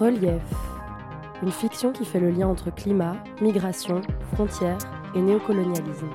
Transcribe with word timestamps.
Relief. 0.00 0.42
Une 1.40 1.52
fiction 1.52 1.92
qui 1.92 2.04
fait 2.04 2.18
le 2.18 2.30
lien 2.30 2.48
entre 2.48 2.74
climat, 2.74 3.14
migration, 3.40 4.00
frontières 4.32 4.78
et 5.14 5.20
néocolonialisme. 5.20 6.08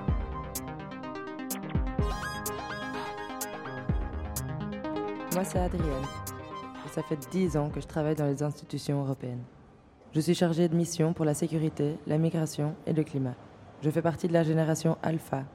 Moi, 5.34 5.44
c'est 5.46 5.60
Adrienne. 5.60 6.04
Ça 6.92 7.04
fait 7.04 7.30
dix 7.32 7.56
ans 7.56 7.70
que 7.70 7.80
je 7.80 7.88
travaille 7.88 8.16
dans 8.16 8.26
les 8.26 8.44
institutions 8.44 9.02
européennes. 9.02 9.44
Je 10.14 10.20
suis 10.20 10.36
chargée 10.36 10.68
de 10.68 10.76
mission 10.76 11.14
pour 11.14 11.24
la 11.24 11.34
sécurité, 11.34 11.98
la 12.06 12.18
migration 12.18 12.76
et 12.86 12.92
le 12.92 13.06
climat. 13.06 13.36
Je 13.82 13.90
fais 13.90 14.02
partie 14.02 14.28
de 14.28 14.34
la 14.34 14.44
génération 14.44 14.98
alpha. 15.02 15.46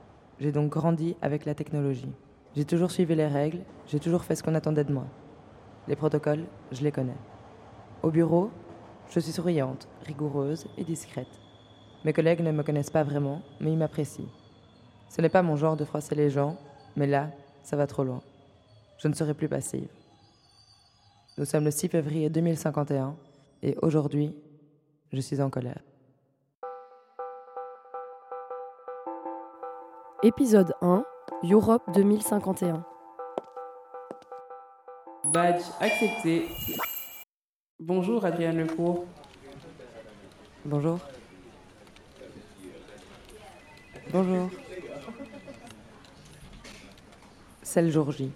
J'ai 0.41 0.51
donc 0.51 0.71
grandi 0.71 1.15
avec 1.21 1.45
la 1.45 1.55
technologie. 1.55 2.13
J'ai 2.57 2.65
toujours 2.65 2.91
suivi 2.91 3.15
les 3.17 3.27
règles, 3.27 3.61
j'ai 3.87 4.01
toujours 4.01 4.25
fait 4.25 4.35
ce 4.35 4.43
qu'on 4.43 4.55
attendait 4.55 4.85
de 4.85 4.95
moi. 4.95 5.05
Les 5.89 5.97
protocoles, 5.97 6.45
je 6.73 6.83
les 6.83 6.93
connais. 6.93 7.17
Au 8.05 8.11
bureau, 8.11 8.51
je 9.09 9.19
suis 9.19 9.33
souriante, 9.33 9.89
rigoureuse 10.05 10.67
et 10.77 10.85
discrète. 10.85 11.41
Mes 12.05 12.13
collègues 12.13 12.43
ne 12.43 12.53
me 12.53 12.63
connaissent 12.63 12.91
pas 12.91 13.03
vraiment, 13.03 13.41
mais 13.61 13.73
ils 13.73 13.79
m'apprécient. 13.79 14.29
Ce 15.09 15.23
n'est 15.23 15.31
pas 15.31 15.41
mon 15.41 15.57
genre 15.57 15.75
de 15.75 15.87
froisser 15.87 16.15
les 16.15 16.29
gens, 16.29 16.59
mais 16.97 17.07
là, 17.07 17.31
ça 17.63 17.79
va 17.79 17.87
trop 17.87 18.05
loin. 18.05 18.21
Je 18.99 19.09
ne 19.09 19.15
serai 19.15 19.33
plus 19.33 19.49
passive. 19.49 19.89
Nous 21.39 21.47
sommes 21.47 21.65
le 21.65 21.71
6 21.71 21.89
février 21.89 22.29
2051 22.29 23.17
et 23.63 23.75
aujourd'hui, 23.81 24.37
je 25.11 25.21
suis 25.23 25.41
en 25.41 25.49
colère. 25.49 25.81
Épisode 30.23 30.75
1 30.83 31.07
Europe 31.51 31.85
2051. 31.95 32.85
Badge 35.33 35.63
accepté. 35.81 36.49
Bonjour 37.87 38.25
Adrienne 38.25 38.57
Lecourt. 38.57 39.05
Bonjour. 40.65 40.99
Bonjour. 44.11 44.49
C'est 47.63 47.83
le 47.83 47.91
jour 47.91 48.11
J. 48.11 48.31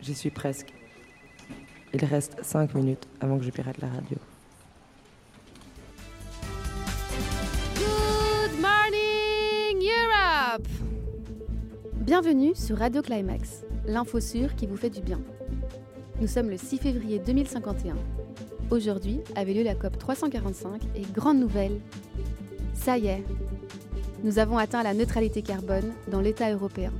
J'y 0.00 0.14
suis 0.14 0.30
presque. 0.30 0.72
Il 1.92 2.02
reste 2.02 2.42
5 2.42 2.74
minutes 2.74 3.06
avant 3.20 3.36
que 3.36 3.44
je 3.44 3.50
pirate 3.50 3.76
la 3.76 3.88
radio. 3.88 4.16
Good 7.74 8.58
morning 8.58 9.86
Europe 9.86 10.66
Bienvenue 11.96 12.54
sur 12.54 12.78
Radio 12.78 13.02
Climax, 13.02 13.66
l'info 13.84 14.18
sûre 14.18 14.54
qui 14.54 14.66
vous 14.66 14.78
fait 14.78 14.88
du 14.88 15.02
bien. 15.02 15.20
Nous 16.22 16.26
sommes 16.26 16.48
le 16.48 16.56
6 16.56 16.78
février 16.78 17.18
2051. 17.18 17.96
Aujourd'hui 18.72 19.20
avait 19.36 19.52
lieu 19.52 19.62
la 19.62 19.74
COP 19.74 19.98
345 19.98 20.80
et 20.96 21.02
grande 21.02 21.38
nouvelle, 21.38 21.78
ça 22.72 22.96
y 22.96 23.08
est, 23.08 23.22
nous 24.24 24.38
avons 24.38 24.56
atteint 24.56 24.82
la 24.82 24.94
neutralité 24.94 25.42
carbone 25.42 25.92
dans 26.08 26.22
l'État 26.22 26.50
européen. 26.50 26.90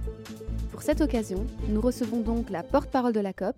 Pour 0.70 0.82
cette 0.82 1.00
occasion, 1.00 1.46
nous 1.70 1.80
recevons 1.80 2.20
donc 2.20 2.50
la 2.50 2.62
porte-parole 2.62 3.14
de 3.14 3.20
la 3.20 3.32
COP, 3.32 3.56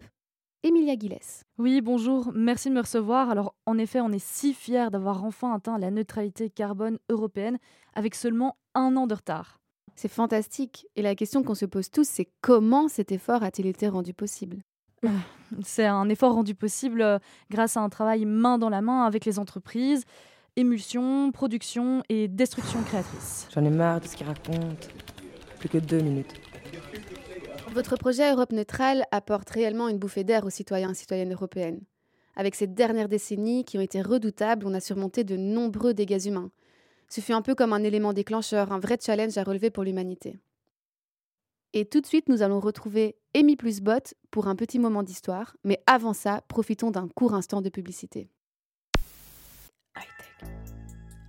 Emilia 0.63 0.95
Gilles. 0.97 1.19
Oui, 1.59 1.81
bonjour, 1.81 2.31
merci 2.33 2.69
de 2.69 2.75
me 2.75 2.83
recevoir. 2.83 3.31
Alors, 3.31 3.57
en 3.67 3.79
effet, 3.79 4.01
on 4.01 4.13
est 4.13 4.25
si 4.25 4.55
fiers 4.55 4.91
d'avoir 4.93 5.25
enfin 5.25 5.53
atteint 5.53 5.77
la 5.77 5.91
neutralité 5.91 6.51
carbone 6.51 7.01
européenne 7.09 7.59
avec 7.95 8.15
seulement 8.15 8.57
un 8.77 8.97
an 8.97 9.09
de 9.09 9.15
retard. 9.15 9.59
C'est 9.97 10.07
fantastique. 10.07 10.87
Et 10.95 11.03
la 11.03 11.17
question 11.17 11.43
qu'on 11.43 11.57
se 11.57 11.67
pose 11.67 11.91
tous, 11.91 12.07
c'est 12.07 12.29
comment 12.43 12.87
cet 12.87 13.11
effort 13.11 13.43
a-t-il 13.43 13.67
été 13.67 13.89
rendu 13.89 14.15
possible? 14.15 14.63
C'est 15.63 15.87
un 15.87 16.09
effort 16.09 16.35
rendu 16.35 16.55
possible 16.55 17.03
euh, 17.03 17.19
grâce 17.51 17.77
à 17.77 17.81
un 17.81 17.89
travail 17.89 18.25
main 18.25 18.59
dans 18.59 18.71
la 18.71 18.81
main 18.81 19.05
avec 19.05 19.25
les 19.25 19.39
entreprises, 19.39 20.05
émulsion, 20.57 21.31
production 21.33 22.03
et 22.09 22.29
destruction 22.29 22.83
créatrice. 22.83 23.49
J'en 23.55 23.65
ai 23.65 23.71
marre 23.71 24.01
de 24.01 24.07
ce 24.07 24.17
qu'il 24.17 24.27
raconte. 24.27 24.89
Plus 25.59 25.69
que 25.69 25.79
deux 25.79 26.01
minutes. 26.01 26.35
Votre 27.73 27.97
projet 27.97 28.33
Europe 28.33 28.53
neutrale 28.53 29.05
apporte 29.11 29.51
réellement 29.51 29.89
une 29.89 29.99
bouffée 29.99 30.25
d'air 30.25 30.45
aux 30.45 30.51
citoyens 30.51 30.91
et 30.91 30.95
citoyennes 30.95 31.33
européennes. 31.33 31.81
Avec 32.37 32.55
ces 32.55 32.67
dernières 32.67 33.09
décennies 33.09 33.65
qui 33.65 33.79
ont 33.79 33.83
été 33.83 34.03
redoutables, 34.03 34.67
on 34.67 34.75
a 34.75 34.81
surmonté 34.81 35.25
de 35.25 35.37
nombreux 35.37 35.95
dégâts 35.95 36.27
humains. 36.27 36.51
Ce 37.09 37.21
fut 37.21 37.33
un 37.33 37.43
peu 37.43 37.55
comme 37.55 37.73
un 37.73 37.83
élément 37.83 38.13
déclencheur, 38.13 38.73
un 38.73 38.79
vrai 38.79 38.99
challenge 39.01 39.39
à 39.39 39.45
relever 39.45 39.71
pour 39.71 39.85
l'humanité. 39.85 40.37
Et 41.77 41.87
tout 41.87 42.01
de 42.01 42.07
suite, 42.07 42.29
nous 42.29 42.43
allons 42.43 42.61
retrouver 42.61 43.17
Amy 43.35 43.57
plus 43.57 43.81
Bot 43.81 44.15
pour 44.31 44.47
un 44.47 44.55
petit 44.55 44.79
moment 44.79 45.03
d'histoire, 45.03 45.57
mais 45.65 45.83
avant 45.89 46.13
ça, 46.13 46.41
profitons 46.47 46.93
d'un 46.93 47.09
court 47.09 47.35
instant 47.35 47.63
de 47.63 47.69
publicité. 47.69 48.31
Hightech. 49.97 50.51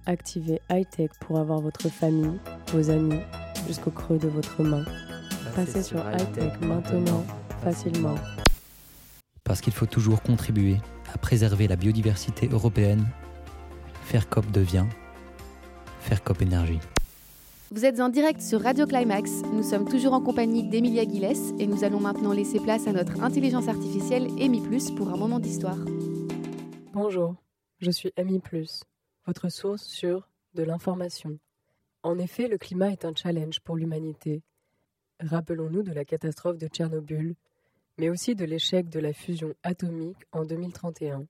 Activez 0.05 0.61
Hightech 0.69 1.09
pour 1.19 1.39
avoir 1.39 1.61
votre 1.61 1.89
famille, 1.89 2.39
vos 2.71 2.91
amis, 2.91 3.21
jusqu'au 3.65 3.89
creux 3.89 4.19
de 4.19 4.27
votre 4.27 4.61
main. 4.61 4.85
Passez 5.55 5.81
sur 5.81 6.05
Hightech 6.05 6.61
maintenant, 6.61 7.25
facilement. 7.63 8.15
Parce 9.43 9.61
qu'il 9.61 9.73
faut 9.73 9.87
toujours 9.87 10.21
contribuer 10.21 10.77
à 11.11 11.17
préserver 11.17 11.67
la 11.67 11.75
biodiversité 11.75 12.49
européenne, 12.49 13.07
Faircop 14.03 14.51
devient 14.51 14.85
Faircop 16.01 16.39
Énergie. 16.43 16.79
Vous 17.71 17.83
êtes 17.83 17.99
en 17.99 18.09
direct 18.09 18.41
sur 18.41 18.61
Radio 18.61 18.85
Climax. 18.85 19.41
Nous 19.51 19.63
sommes 19.63 19.89
toujours 19.89 20.13
en 20.13 20.21
compagnie 20.21 20.69
d'Emilia 20.69 21.03
Gilles 21.03 21.59
et 21.59 21.65
nous 21.65 21.83
allons 21.83 21.99
maintenant 21.99 22.31
laisser 22.31 22.59
place 22.59 22.85
à 22.85 22.91
notre 22.91 23.23
intelligence 23.23 23.67
artificielle 23.67 24.27
Amy 24.39 24.61
Plus 24.61 24.91
pour 24.91 25.09
un 25.09 25.17
moment 25.17 25.39
d'histoire. 25.39 25.79
Bonjour, 26.93 27.33
je 27.79 27.89
suis 27.89 28.11
Amy 28.17 28.39
Plus, 28.39 28.83
votre 29.25 29.49
source 29.49 29.83
sur 29.83 30.29
de 30.53 30.61
l'information. 30.61 31.39
En 32.03 32.19
effet, 32.19 32.47
le 32.47 32.59
climat 32.59 32.91
est 32.91 33.03
un 33.03 33.15
challenge 33.15 33.59
pour 33.61 33.77
l'humanité. 33.77 34.43
Rappelons-nous 35.19 35.81
de 35.81 35.91
la 35.91 36.05
catastrophe 36.05 36.59
de 36.59 36.67
Tchernobyl, 36.67 37.33
mais 37.97 38.09
aussi 38.09 38.35
de 38.35 38.45
l'échec 38.45 38.89
de 38.89 38.99
la 38.99 39.11
fusion 39.11 39.55
atomique 39.63 40.23
en 40.31 40.45
2031 40.45 41.25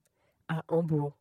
à 0.49 0.65
Hambourg, 0.67 1.13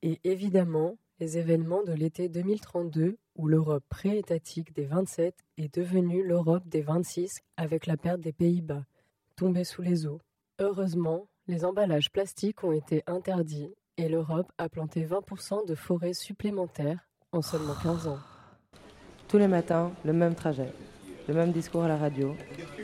et 0.00 0.18
évidemment 0.24 0.96
les 1.20 1.38
événements 1.38 1.82
de 1.82 1.92
l'été 1.92 2.28
2032 2.28 3.16
où 3.36 3.48
l'Europe 3.48 3.84
pré-étatique 3.88 4.74
des 4.74 4.84
27 4.84 5.34
est 5.56 5.74
devenue 5.74 6.24
l'Europe 6.24 6.62
des 6.66 6.82
26 6.82 7.40
avec 7.56 7.86
la 7.86 7.96
perte 7.96 8.20
des 8.20 8.32
Pays-Bas, 8.32 8.84
tombée 9.36 9.64
sous 9.64 9.82
les 9.82 10.06
eaux. 10.06 10.20
Heureusement, 10.60 11.26
les 11.48 11.64
emballages 11.64 12.10
plastiques 12.10 12.62
ont 12.62 12.72
été 12.72 13.02
interdits 13.06 13.74
et 13.96 14.08
l'Europe 14.08 14.50
a 14.58 14.68
planté 14.68 15.04
20% 15.04 15.66
de 15.66 15.74
forêts 15.74 16.14
supplémentaires 16.14 17.08
en 17.32 17.42
seulement 17.42 17.74
15 17.82 18.08
ans. 18.08 18.18
Tous 19.26 19.38
les 19.38 19.48
matins, 19.48 19.92
le 20.04 20.12
même 20.12 20.34
trajet. 20.34 20.72
Le 21.26 21.34
même 21.34 21.52
discours 21.52 21.82
à 21.82 21.88
la 21.88 21.96
radio. 21.96 22.34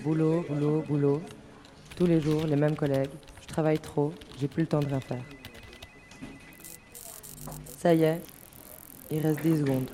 Boulot, 0.02 0.44
boulot, 0.48 0.82
boulot. 0.82 1.22
Tous 1.96 2.06
les 2.06 2.20
jours, 2.20 2.46
les 2.46 2.56
mêmes 2.56 2.76
collègues. 2.76 3.10
Je 3.40 3.46
travaille 3.46 3.78
trop, 3.78 4.12
j'ai 4.38 4.48
plus 4.48 4.62
le 4.62 4.68
temps 4.68 4.80
de 4.80 4.86
rien 4.86 5.00
faire. 5.00 5.24
Ça 7.78 7.94
y 7.94 8.02
est, 8.04 8.20
il 9.10 9.20
reste 9.20 9.40
10 9.42 9.58
secondes. 9.60 9.90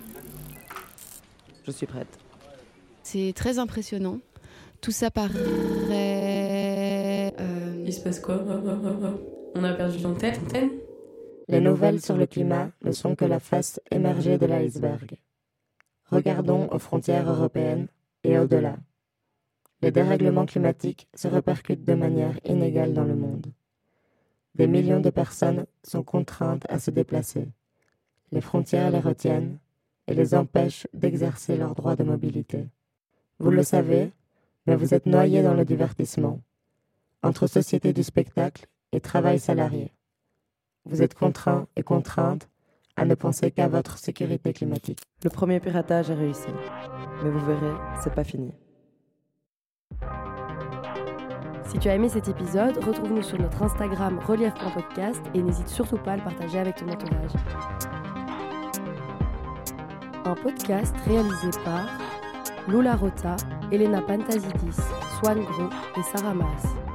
Je 1.66 1.70
suis 1.72 1.86
prête. 1.86 2.08
C'est 3.02 3.32
très 3.34 3.58
impressionnant. 3.58 4.18
Tout 4.80 4.92
ça 4.92 5.10
paraît. 5.10 5.34
euh, 7.38 7.84
Il 7.84 7.92
se 7.92 8.00
passe 8.00 8.20
quoi 8.20 8.42
On 9.54 9.64
a 9.64 9.72
perdu 9.74 9.98
l'antenne 9.98 10.70
Les 11.48 11.60
nouvelles 11.60 12.00
sur 12.00 12.16
le 12.16 12.26
climat 12.26 12.70
ne 12.82 12.92
sont 12.92 13.14
que 13.14 13.24
la 13.24 13.40
face 13.40 13.80
émergée 13.90 14.38
de 14.38 14.46
l'iceberg. 14.46 15.16
Regardons 16.10 16.68
aux 16.70 16.78
frontières 16.78 17.28
européennes 17.30 17.88
et 18.24 18.38
au-delà. 18.38 18.76
Les 19.82 19.90
dérèglements 19.90 20.46
climatiques 20.46 21.08
se 21.14 21.28
répercutent 21.28 21.84
de 21.84 21.94
manière 21.94 22.38
inégale 22.44 22.92
dans 22.94 23.04
le 23.04 23.16
monde. 23.16 23.46
Des 24.54 24.66
millions 24.66 25.00
de 25.00 25.10
personnes 25.10 25.66
sont 25.84 26.02
contraintes 26.02 26.66
à 26.68 26.78
se 26.78 26.90
déplacer. 26.90 27.48
Les 28.32 28.40
frontières 28.40 28.90
les 28.90 29.00
retiennent 29.00 29.58
et 30.06 30.14
les 30.14 30.34
empêchent 30.34 30.86
d'exercer 30.92 31.56
leur 31.56 31.74
droit 31.74 31.96
de 31.96 32.04
mobilité. 32.04 32.66
Vous 33.38 33.50
le 33.50 33.62
savez, 33.62 34.12
mais 34.66 34.76
vous 34.76 34.92
êtes 34.94 35.06
noyés 35.06 35.42
dans 35.42 35.54
le 35.54 35.64
divertissement, 35.64 36.40
entre 37.22 37.46
société 37.46 37.92
du 37.92 38.02
spectacle 38.02 38.66
et 38.92 39.00
travail 39.00 39.38
salarié. 39.38 39.92
Vous 40.84 41.02
êtes 41.02 41.14
contraints 41.14 41.66
et 41.76 41.82
contraintes 41.82 42.48
à 42.96 43.04
ne 43.04 43.14
penser 43.14 43.50
qu'à 43.50 43.68
votre 43.68 43.98
sécurité 43.98 44.52
climatique. 44.52 45.00
Le 45.22 45.30
premier 45.30 45.60
piratage 45.60 46.10
est 46.10 46.14
réussi. 46.14 46.48
Mais 47.22 47.30
vous 47.30 47.44
verrez, 47.46 47.74
c'est 48.02 48.14
pas 48.14 48.24
fini. 48.24 48.52
Si 51.70 51.78
tu 51.78 51.88
as 51.88 51.94
aimé 51.94 52.08
cet 52.08 52.26
épisode, 52.26 52.82
retrouve-nous 52.84 53.22
sur 53.22 53.38
notre 53.38 53.62
Instagram 53.62 54.18
relief.podcast 54.26 55.22
et 55.34 55.40
n'hésite 55.40 55.68
surtout 55.68 55.98
pas 55.98 56.12
à 56.12 56.16
le 56.16 56.22
partager 56.24 56.58
avec 56.58 56.74
ton 56.74 56.88
entourage. 56.88 57.30
Un 60.24 60.34
podcast 60.34 60.92
réalisé 61.06 61.50
par 61.64 61.86
Lula 62.66 62.96
Rota, 62.96 63.36
Elena 63.70 64.02
Pantazidis, 64.02 64.80
Swan 65.20 65.38
Gros 65.44 65.70
et 65.96 66.02
Sarah 66.02 66.34
Maas. 66.34 66.89